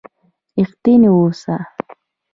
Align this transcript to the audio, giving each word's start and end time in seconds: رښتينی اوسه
رښتينی 0.61 1.09
اوسه 1.13 1.55